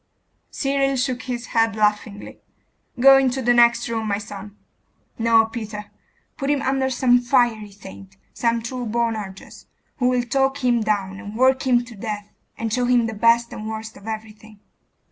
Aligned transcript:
Cyril 0.49 0.95
shook 0.95 1.21
his 1.21 1.45
head 1.53 1.75
laughingly.... 1.75 2.39
'Go 2.99 3.19
into 3.19 3.39
the 3.39 3.53
next 3.53 3.87
room, 3.87 4.07
my 4.07 4.17
son.... 4.17 4.57
No, 5.19 5.45
Peter, 5.45 5.91
put 6.37 6.49
him 6.49 6.63
under 6.63 6.89
some 6.89 7.19
fiery 7.21 7.69
saint, 7.71 8.17
some 8.33 8.63
true 8.63 8.87
Boanerges, 8.87 9.67
who 9.97 10.07
will 10.09 10.23
talk 10.23 10.63
him 10.63 10.81
down, 10.81 11.19
and 11.19 11.35
work 11.35 11.67
him 11.67 11.85
to 11.85 11.93
death, 11.95 12.31
and 12.57 12.73
show 12.73 12.85
him 12.85 13.05
the 13.05 13.13
best 13.13 13.53
and 13.53 13.69
worst 13.69 13.95
of 13.95 14.07
everything. 14.07 14.59